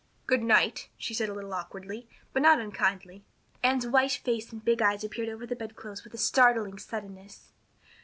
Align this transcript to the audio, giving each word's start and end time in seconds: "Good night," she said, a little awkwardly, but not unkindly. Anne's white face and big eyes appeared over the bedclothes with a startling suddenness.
"Good 0.25 0.41
night," 0.41 0.89
she 0.97 1.13
said, 1.13 1.29
a 1.29 1.33
little 1.35 1.53
awkwardly, 1.53 2.07
but 2.33 2.41
not 2.41 2.59
unkindly. 2.59 3.23
Anne's 3.61 3.85
white 3.85 4.13
face 4.23 4.51
and 4.51 4.65
big 4.65 4.81
eyes 4.81 5.03
appeared 5.03 5.29
over 5.29 5.45
the 5.45 5.55
bedclothes 5.55 6.03
with 6.03 6.15
a 6.15 6.17
startling 6.17 6.79
suddenness. 6.79 7.51